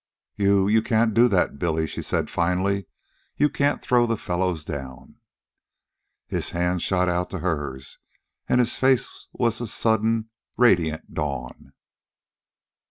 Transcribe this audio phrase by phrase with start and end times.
[0.35, 0.67] "You...
[0.67, 2.87] you can't do that, Billy," she said finally.
[3.37, 5.17] "You can't throw the fellows down."
[6.25, 7.99] His hand shot out to hers,
[8.49, 11.73] and his face was a sudden, radiant dawn.